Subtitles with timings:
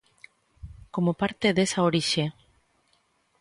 [0.93, 2.23] Como parte desa orixe.